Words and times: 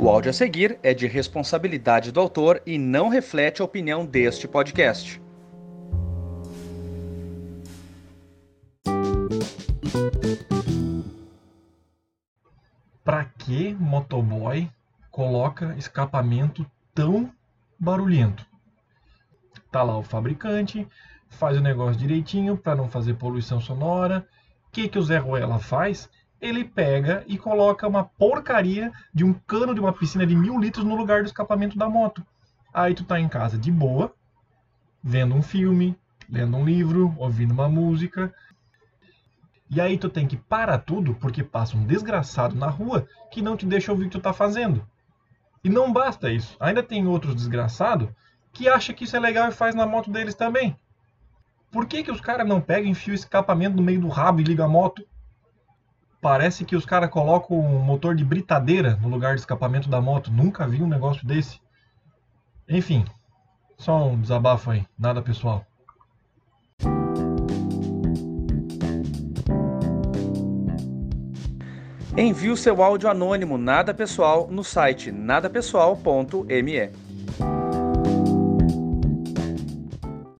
O 0.00 0.08
áudio 0.08 0.30
a 0.30 0.32
seguir 0.32 0.78
é 0.80 0.94
de 0.94 1.08
responsabilidade 1.08 2.12
do 2.12 2.20
autor 2.20 2.62
e 2.64 2.78
não 2.78 3.08
reflete 3.08 3.60
a 3.60 3.64
opinião 3.64 4.06
deste 4.06 4.46
podcast. 4.46 5.20
Pra 13.02 13.24
que 13.24 13.74
motoboy 13.74 14.70
coloca 15.10 15.74
escapamento 15.76 16.64
tão 16.94 17.28
barulhento? 17.76 18.46
Tá 19.72 19.82
lá 19.82 19.98
o 19.98 20.04
fabricante, 20.04 20.86
faz 21.28 21.58
o 21.58 21.60
negócio 21.60 21.98
direitinho 21.98 22.56
para 22.56 22.76
não 22.76 22.88
fazer 22.88 23.14
poluição 23.14 23.60
sonora. 23.60 24.24
O 24.68 24.70
que, 24.70 24.88
que 24.88 24.98
o 24.98 25.02
Zé 25.02 25.18
Ruela 25.18 25.58
faz? 25.58 26.08
Ele 26.40 26.64
pega 26.64 27.24
e 27.26 27.36
coloca 27.36 27.86
uma 27.86 28.04
porcaria 28.04 28.92
de 29.12 29.24
um 29.24 29.32
cano 29.32 29.74
de 29.74 29.80
uma 29.80 29.92
piscina 29.92 30.26
de 30.26 30.36
mil 30.36 30.58
litros 30.58 30.84
no 30.84 30.94
lugar 30.94 31.22
do 31.22 31.26
escapamento 31.26 31.76
da 31.76 31.88
moto. 31.88 32.24
Aí 32.72 32.94
tu 32.94 33.04
tá 33.04 33.18
em 33.18 33.28
casa 33.28 33.58
de 33.58 33.72
boa, 33.72 34.14
vendo 35.02 35.34
um 35.34 35.42
filme, 35.42 35.98
lendo 36.28 36.56
um 36.56 36.64
livro, 36.64 37.14
ouvindo 37.18 37.52
uma 37.52 37.68
música. 37.68 38.32
E 39.70 39.80
aí 39.80 39.98
tu 39.98 40.08
tem 40.08 40.26
que 40.26 40.36
parar 40.36 40.78
tudo 40.78 41.14
porque 41.14 41.42
passa 41.42 41.76
um 41.76 41.84
desgraçado 41.84 42.54
na 42.54 42.68
rua 42.68 43.06
que 43.30 43.42
não 43.42 43.56
te 43.56 43.66
deixa 43.66 43.90
ouvir 43.90 44.04
o 44.04 44.06
que 44.06 44.18
tu 44.18 44.22
tá 44.22 44.32
fazendo. 44.32 44.86
E 45.62 45.68
não 45.68 45.92
basta 45.92 46.30
isso, 46.30 46.56
ainda 46.60 46.82
tem 46.82 47.06
outros 47.06 47.34
desgraçados 47.34 48.08
que 48.52 48.68
acha 48.68 48.92
que 48.94 49.04
isso 49.04 49.16
é 49.16 49.20
legal 49.20 49.48
e 49.48 49.52
faz 49.52 49.74
na 49.74 49.86
moto 49.86 50.10
deles 50.10 50.34
também. 50.34 50.78
Por 51.70 51.86
que, 51.86 52.02
que 52.02 52.10
os 52.10 52.20
caras 52.20 52.46
não 52.46 52.60
pegam, 52.60 52.90
enfiam 52.90 53.12
o 53.12 53.14
escapamento 53.14 53.76
no 53.76 53.82
meio 53.82 54.00
do 54.00 54.08
rabo 54.08 54.40
e 54.40 54.44
ligam 54.44 54.64
a 54.64 54.68
moto? 54.68 55.06
Parece 56.20 56.64
que 56.64 56.74
os 56.74 56.84
caras 56.84 57.10
colocam 57.10 57.58
um 57.58 57.78
motor 57.78 58.14
de 58.14 58.24
britadeira 58.24 58.98
no 59.00 59.08
lugar 59.08 59.34
do 59.34 59.38
escapamento 59.38 59.88
da 59.88 60.00
moto. 60.00 60.32
Nunca 60.32 60.66
vi 60.66 60.82
um 60.82 60.88
negócio 60.88 61.24
desse. 61.24 61.60
Enfim, 62.68 63.04
só 63.76 64.08
um 64.08 64.20
desabafo 64.20 64.70
aí, 64.70 64.84
nada 64.98 65.22
pessoal. 65.22 65.64
Envie 72.16 72.50
o 72.50 72.56
seu 72.56 72.82
áudio 72.82 73.08
anônimo 73.08 73.56
nada 73.56 73.94
pessoal 73.94 74.48
no 74.50 74.64
site 74.64 75.12
nadapessoal.me. 75.12 77.07